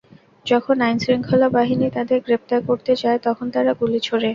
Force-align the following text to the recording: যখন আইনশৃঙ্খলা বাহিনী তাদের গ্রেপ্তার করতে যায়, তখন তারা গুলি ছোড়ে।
যখন 0.45 0.75
আইনশৃঙ্খলা 0.81 1.47
বাহিনী 1.57 1.87
তাদের 1.97 2.19
গ্রেপ্তার 2.25 2.59
করতে 2.69 2.93
যায়, 3.01 3.19
তখন 3.25 3.45
তারা 3.55 3.71
গুলি 3.79 3.99
ছোড়ে। 4.07 4.27